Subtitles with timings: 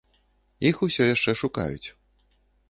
[0.69, 1.87] Іх усё яшчэ шукаюць.